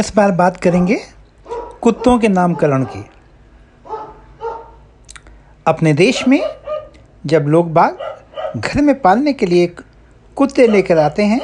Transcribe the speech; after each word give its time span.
इस 0.00 0.12
बार 0.16 0.30
बात 0.32 0.56
करेंगे 0.56 0.96
कुत्तों 1.82 2.18
के 2.18 2.28
नामकरण 2.28 2.84
की। 2.86 3.04
अपने 5.66 5.92
देश 5.94 6.22
में 6.28 6.40
जब 7.24 7.46
लोग 7.48 7.72
बाग 7.72 7.98
घर 8.56 8.80
में 8.82 8.94
पालने 9.00 9.32
के 9.32 9.46
लिए 9.46 9.66
कुत्ते 10.36 10.66
लेकर 10.66 10.98
आते 10.98 11.22
हैं 11.24 11.40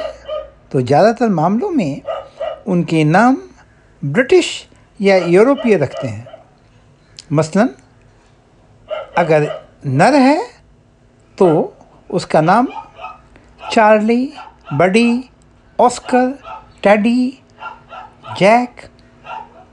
तो 0.71 0.81
ज़्यादातर 0.81 1.29
मामलों 1.31 1.69
में 1.71 2.01
उनके 2.67 3.03
नाम 3.05 3.37
ब्रिटिश 4.01 4.49
या 4.99 5.15
यूरोपीय 5.17 5.77
रखते 5.77 6.07
हैं। 6.07 6.27
मसलन, 7.33 7.69
अगर 9.17 9.49
नर 9.85 10.15
है 10.15 10.39
तो 11.37 11.47
उसका 12.09 12.41
नाम 12.41 12.67
Charlie, 13.71 14.33
Buddy, 14.73 15.29
Oscar, 15.79 16.37
Teddy 16.83 17.39
Jack, 18.37 18.81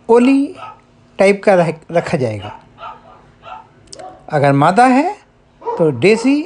Ollie 0.08 0.54
type 1.18 1.42
का 1.44 1.54
रखा 1.92 2.16
जाएगा। 2.16 2.60
अगर 4.28 4.52
मादा 4.52 4.84
है 4.86 5.12
तो 5.62 5.90
डेजी 5.90 6.38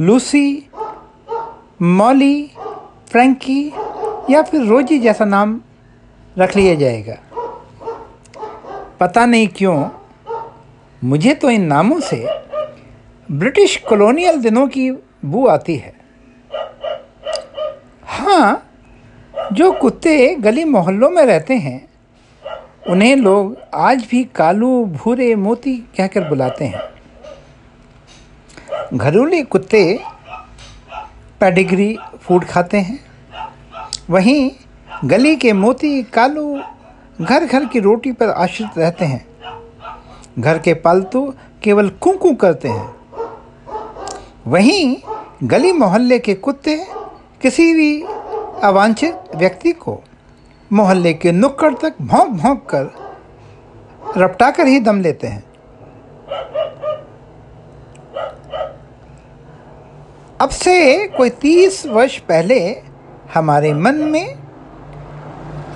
लूसी, 0.00 0.68
मॉली, 1.82 2.50
फ्रैंकी 3.10 3.72
या 4.30 4.42
फिर 4.42 4.62
रोजी 4.62 4.98
जैसा 4.98 5.24
नाम 5.24 5.60
रख 6.36 6.56
लिया 6.56 6.74
जाएगा। 6.74 7.16
पता 9.00 9.26
नहीं 9.26 9.48
क्यों, 9.48 9.88
मुझे 11.02 11.34
तो 11.34 11.50
इन 11.50 11.64
नामों 11.64 12.00
से 12.00 12.26
ब्रिटिश 13.28 13.76
कॉलोनियल 13.88 14.40
दिनों 14.40 14.66
की 14.68 14.90
बू 15.24 15.46
आती 15.46 15.76
है। 15.76 15.94
हाँ 18.04 18.65
जो 19.52 19.72
कुत्ते 19.72 20.34
गली 20.34 20.64
मोहल्लों 20.64 21.10
में 21.10 21.24
रहते 21.24 21.54
हैं, 21.54 21.88
उन्हें 22.88 23.16
लोग 23.16 23.56
आज 23.74 24.06
भी 24.10 24.24
कालू, 24.24 24.84
भूरे, 24.84 25.34
मोती 25.34 25.74
कहकर 25.76 26.28
बुलाते 26.28 26.64
हैं। 26.64 26.80
घरेलू 28.94 29.44
कुत्ते 29.44 30.00
पेडिग्री 31.40 31.98
फ़ूड 32.20 32.44
खाते 32.44 32.78
हैं। 32.78 33.06
वहीं 34.10 34.50
गली 35.04 35.36
के 35.36 35.52
मोती, 35.52 36.02
कालू 36.02 36.60
घर 37.20 37.44
घर 37.44 37.64
की 37.64 37.78
रोटी 37.78 38.12
पर 38.12 38.28
आश्रित 38.28 38.78
रहते 38.78 39.04
हैं। 39.04 39.26
घर 40.38 40.58
के 40.58 40.74
पालतू 40.74 41.34
केवल 41.62 41.88
कुंकू 41.88 42.34
करते 42.34 42.68
हैं। 42.68 42.96
वहीं 44.46 44.96
गली 45.42 45.72
मोहल्ले 45.72 46.18
के 46.18 46.34
कुत्ते 46.34 46.86
किसी 47.42 47.74
भी 47.74 48.15
अवांछित 48.62 49.36
व्यक्ति 49.36 49.72
को 49.72 50.00
मोहल्ले 50.70 51.12
के 51.14 51.32
नुक्कड़ 51.32 51.72
तक 51.74 51.94
भौंक 52.02 52.30
भौंक 52.32 52.64
कर 52.70 52.90
रपटा 54.16 54.50
कर 54.50 54.66
ही 54.66 54.80
दम 54.80 55.00
लेते 55.00 55.26
हैं। 55.26 55.44
अब 60.40 60.48
से 60.48 61.06
कोई 61.08 61.30
तीस 61.30 61.86
वर्ष 61.86 62.18
पहले 62.18 62.58
हमारे 63.34 63.72
मन 63.74 63.94
में 63.94 64.36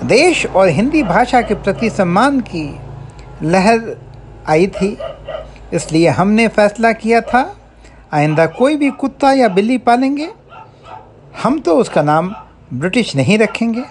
देश 0.03 0.45
और 0.45 0.67
हिंदी 0.67 1.03
भाषा 1.03 1.41
के 1.41 1.55
प्रति 1.55 1.89
सम्मान 1.89 2.39
की 2.41 2.67
लहर 3.43 3.97
आई 4.47 4.67
थी। 4.67 4.97
इसलिए 5.73 6.09
हमने 6.09 6.47
फैसला 6.47 6.91
किया 6.91 7.21
था, 7.21 7.43
आइंदा 8.13 8.45
कोई 8.45 8.75
भी 8.75 8.89
कुत्ता 8.91 9.31
या 9.31 9.47
बिल्ली 9.47 9.77
पालेंगे, 9.77 10.29
हम 11.43 11.59
तो 11.59 11.75
उसका 11.77 12.01
नाम 12.01 12.33
ब्रिटिश 12.73 13.15
नहीं 13.15 13.37
रखेंगे। 13.37 13.83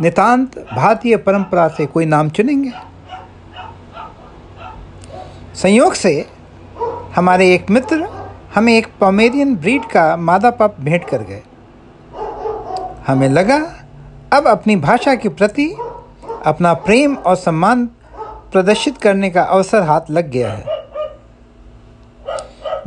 नितांत 0.00 0.58
भारतीय 0.74 1.16
परंपरा 1.16 1.68
से 1.68 1.86
कोई 1.86 2.06
नाम 2.06 2.28
चुनेंगे। 2.30 2.70
संयोग 5.54 5.94
से 5.94 6.12
हमारे 7.16 7.54
एक 7.54 7.70
मित्र 7.70 8.08
हमें 8.54 8.72
एक 8.72 8.88
पमेरियन 9.00 9.56
ब्रीड 9.56 9.84
का 9.84 10.16
मादा 10.16 10.50
पप 10.50 10.76
भेंट 10.80 11.08
कर 11.08 11.22
गए। 11.22 11.42
हमें 13.06 13.28
लगा, 13.28 13.58
अब 14.32 14.46
अपनी 14.46 14.76
भाषा 14.76 15.14
के 15.14 15.28
प्रति 15.28 15.66
अपना 16.46 16.72
प्रेम 16.74 17.14
और 17.16 17.36
सम्मान 17.36 17.86
प्रदर्शित 18.52 18.98
करने 18.98 19.30
का 19.30 19.42
अवसर 19.42 19.82
हाथ 19.82 20.10
लग 20.10 20.30
गया 20.30 20.52
है। 20.52 20.64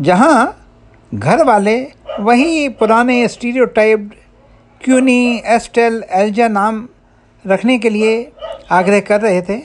जहाँ 0.02 0.58
घर 1.16 1.44
वाले 1.44 1.76
वही 2.20 2.70
पुराने 2.70 3.28
स्टीरियोटाइप्ड 3.28 4.14
क्यूनी 4.84 5.42
एस्टेल 5.46 6.04
एल्जा 6.12 6.48
नाम 6.48 6.88
रखने 7.48 7.80
के 7.80 7.90
लिए 7.90 8.32
आग्रह 8.72 9.00
कर 9.00 9.22
रहे 9.22 9.42
थे? 9.42 9.62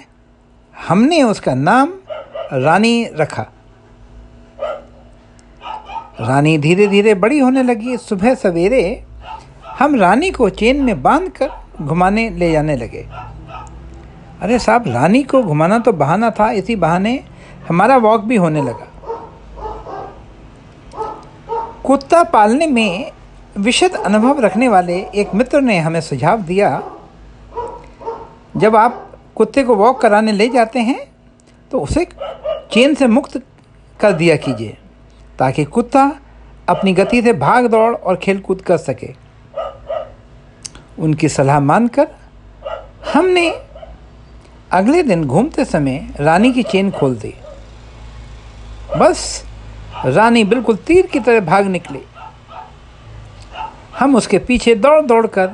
हमने 0.89 1.23
उसका 1.23 1.55
नाम 1.55 1.93
रानी 2.53 3.11
रखा। 3.15 3.47
रानी 6.21 6.59
धीरे 6.59 6.87
धीरे 6.87 7.15
बड़ी 7.15 7.39
होने 7.39 7.63
लगी। 7.63 7.97
सुबह 7.97 8.35
सवेरे 8.35 9.05
हम 9.79 9.97
रानी 9.97 10.31
को 10.31 10.49
चेन 10.49 10.83
में 10.83 11.03
बाँध 11.03 11.29
कर 11.29 11.49
घुमाने 11.83 12.31
ले 12.31 12.53
जाने 12.53 12.77
लगे। 12.77 13.07
अरे 14.43 14.59
साहब, 14.59 14.85
रानी 14.89 15.23
को 15.23 15.43
घुमाना 15.43 15.79
तो 15.79 15.93
बहाना 15.93 16.31
था, 16.31 16.51
इसी 16.51 16.77
बहाने 16.77 17.25
हमारा 17.69 17.97
वॉक 17.97 18.21
भी 18.21 18.37
होने 18.37 18.63
लगा। 18.63 18.93
कुत्ता 21.85 22.23
पालने 22.25 22.67
में 22.67 23.13
विशद 23.57 23.95
अनुभव 23.97 24.41
रखने 24.41 24.69
वाले 24.69 24.97
एक 25.15 25.35
मित्र 25.35 25.61
ने 25.61 25.79
हमें 25.79 26.01
सुझाव 26.01 26.41
दिया, 26.43 26.71
जब 28.57 28.77
आप 28.77 29.03
कुत्ते 29.37 29.63
को 29.65 29.75
वॉक 29.77 30.01
कराने 30.01 30.33
ले 30.33 30.49
जाते 30.49 30.81
हैं 30.81 30.99
तो 31.73 31.81
उसे 31.81 32.05
चेन 32.73 32.95
से 32.95 33.07
मुक्त 33.07 33.41
कर 34.01 34.13
दिया 34.13 34.37
कीजिए, 34.37 34.77
ताकि 35.39 35.65
कुत्ता 35.67 36.11
अपनी 36.69 36.93
गति 36.93 37.23
से 37.23 37.33
भाग 37.35 37.67
दौड़ 37.67 37.95
और 37.95 38.17
खेल 38.17 38.41
कूद 38.41 38.61
कर 38.63 38.77
सके। 38.79 39.13
उनकी 40.99 41.29
सलाह 41.29 41.61
मानकर 41.61 42.09
हमने 43.13 43.49
अगले 44.73 45.03
दिन 45.03 45.25
घूमते 45.25 45.65
समय 45.65 45.99
रानी 46.21 46.53
की 46.53 46.63
चेन 46.65 46.91
खोल 46.91 47.15
दी। 47.17 47.35
बस, 48.99 49.45
रानी 50.07 50.45
बिल्कुल 50.45 50.77
तीर 50.77 51.07
की 51.07 51.21
तरह 51.21 51.41
भाग 51.43 51.67
निकली। 51.67 52.03
हम 53.99 54.17
उसके 54.17 54.39
पीछे 54.39 54.75
दौड़ 54.75 55.03
दौड़ 55.03 55.27
कर, 55.27 55.51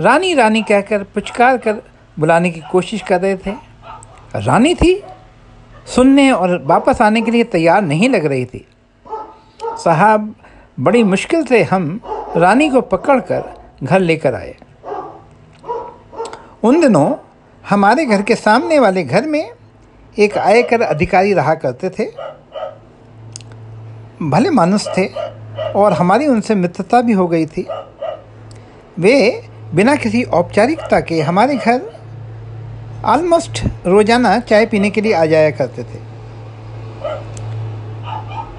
रानी 0.00 0.34
रानी 0.34 0.62
कहकर, 0.62 1.02
पुचकार 1.02 1.58
कर 1.58 1.82
बुलाने 2.18 2.50
की 2.50 2.60
कोशिश 2.72 3.02
कर 3.02 3.20
रहे 3.20 3.36
थे। 3.36 3.50
रानी 4.36 4.74
थी, 4.74 5.02
सुनने 5.86 6.30
और 6.30 6.62
वापस 6.64 7.02
आने 7.02 7.22
के 7.22 7.30
लिए 7.30 7.44
तैयार 7.44 7.82
नहीं 7.82 8.08
लग 8.08 8.26
रही 8.26 8.44
थी। 8.44 8.66
साहब, 9.64 10.34
बड़ी 10.80 11.02
मुश्किल 11.02 11.44
से 11.44 11.62
हम 11.62 12.00
रानी 12.36 12.70
को 12.70 12.80
पकड़कर 12.80 13.62
घर 13.82 14.00
लेकर 14.00 14.34
आए। 14.34 14.56
उन 16.62 16.80
दिनों 16.80 17.14
हमारे 17.68 18.06
घर 18.06 18.22
के 18.22 18.34
सामने 18.34 18.78
वाले 18.78 19.02
घर 19.04 19.26
में 19.26 19.50
एक 20.18 20.38
आयकर 20.38 20.80
अधिकारी 20.80 21.32
रहा 21.32 21.54
करते 21.54 21.90
थे। 21.90 22.06
भले 24.22 24.50
मानुस 24.50 24.88
थे 24.88 25.06
और 25.76 25.92
हमारी 25.92 26.26
उनसे 26.26 26.54
मित्रता 26.54 27.00
भी 27.00 27.12
हो 27.12 27.26
गई 27.28 27.46
थी। 27.46 27.66
वे 28.98 29.42
बिना 29.74 29.94
किसी 29.96 30.22
औपचारिकता 30.22 31.00
के 31.00 31.20
हमारे 31.20 31.56
घर 31.56 31.80
ऑलमोस्ट 33.04 33.62
रोज़ाना 33.86 34.38
चाय 34.40 34.66
पीने 34.66 34.90
के 34.90 35.00
लिए 35.00 35.12
आ 35.12 35.24
जाया 35.24 35.50
करते 35.50 35.82
थे। 35.82 36.06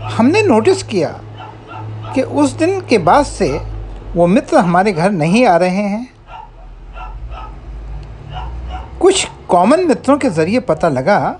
हमने 0.10 0.42
नोटिस 0.42 0.84
किया 0.84 1.10
कि 2.16 2.22
उस 2.22 2.52
दिन 2.52 2.80
के 2.82 2.98
बाद 2.98 3.26
से 3.26 3.50
वो 4.16 4.28
मित्र 4.28 4.58
हमारे 4.58 4.92
घर 4.94 5.12
नहीं 5.12 5.46
आ 5.46 5.56
रहे 5.58 5.84
हैं। 5.84 6.08
कुछ 9.02 9.28
कॉमन 9.50 9.86
मित्रों 9.88 10.18
के 10.18 10.30
ज़रिए 10.30 10.60
पता 10.60 10.90
लगा, 10.90 11.40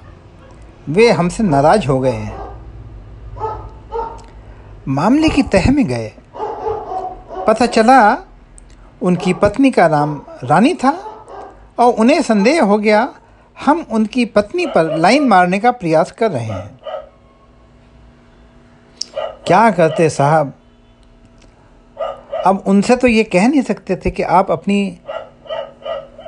वे 0.90 1.10
हमसे 1.12 1.44
नाराज़ 1.44 1.88
हो 1.88 2.00
गए 2.00 2.12
हैं। 2.12 2.49
मामले 4.90 5.30
की 5.30 5.42
तह 5.44 5.70
में 5.72 5.86
गए। 5.88 6.12
पता 7.48 7.66
चला 7.66 8.00
उनकी 9.02 9.34
पत्नी 9.34 9.72
का 9.72 9.88
नाम 9.88 10.22
रानी 10.44 10.74
था 10.74 10.92
और 11.80 11.94
उन्हें 11.94 12.22
संदेह 12.22 12.64
हो 12.64 12.78
गया, 12.78 13.08
हम 13.58 13.86
उनकी 13.92 14.26
पत्नी 14.26 14.66
पर 14.66 14.96
लाइन 14.98 15.28
मारने 15.28 15.60
का 15.60 15.72
प्रयास 15.72 16.12
कर 16.12 16.32
रहे 16.32 16.46
हैं। 16.46 16.80
क्या 19.48 19.70
करते 19.72 20.10
साहब? 20.10 20.54
अब 22.46 22.64
उनसे 22.68 22.96
तो 22.96 23.08
ये 23.08 23.24
कह 23.24 23.48
नहीं 23.48 23.62
सकते 23.62 23.96
थे 23.96 24.12
कि 24.12 24.24
आप 24.24 24.52
अपनी 24.52 24.98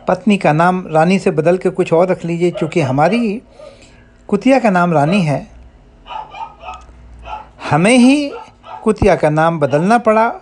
पत्नी 0.07 0.37
का 0.37 0.53
नाम 0.53 0.83
रानी 0.87 1.19
से 1.19 1.31
बदल 1.31 1.57
के 1.57 1.69
कुछ 1.69 1.93
और 1.93 2.07
रख 2.07 2.25
लीजिए, 2.25 2.51
क्योंकि 2.51 2.81
हमारी 2.81 3.41
कुतिया 4.29 4.59
का 4.59 4.69
नाम 4.69 4.93
रानी 4.93 5.21
है। 5.21 5.47
हमें 7.69 7.97
ही 7.97 8.31
कुतिया 8.83 9.15
का 9.15 9.29
नाम 9.29 9.59
बदलना 9.59 9.97
पड़ा। 9.97 10.33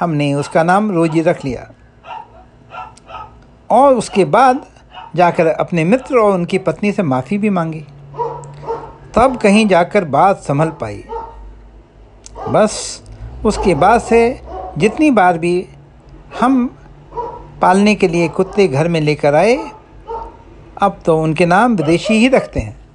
हमने 0.00 0.34
उसका 0.34 0.62
नाम 0.62 0.90
रोजी 0.90 1.20
रख 1.20 1.44
लिया। 1.44 1.70
और 3.70 3.94
उसके 3.94 4.24
बाद 4.24 4.66
जाकर 5.16 5.46
अपने 5.46 5.84
मित्र 5.84 6.18
और 6.18 6.32
उनकी 6.32 6.58
पत्नी 6.58 6.92
से 6.92 7.02
माफ़ी 7.02 7.38
भी 7.38 7.50
मांगी। 7.50 7.80
तब 9.14 9.38
कहीं 9.42 9.66
जाकर 9.68 10.04
बात 10.04 10.36
संभल 10.36 10.68
पाई। 10.70 11.04
बस 12.48 13.02
उसके 13.44 13.74
बाद 13.74 14.00
से 14.00 14.42
जितनी 14.78 15.10
बार 15.10 15.38
भी 15.38 15.68
हम 16.40 16.78
पालने 17.62 17.94
के 17.94 18.08
लिए 18.08 18.28
कुत्ते 18.28 18.68
घर 18.68 18.88
में 18.88 19.00
लेकर 19.00 19.34
आए, 19.34 19.70
अब 20.82 21.00
तो 21.04 21.18
उनके 21.22 21.46
नाम 21.46 21.76
विदेशी 21.76 22.14
ही 22.14 22.28
रखते 22.28 22.60
हैं। 22.60 22.85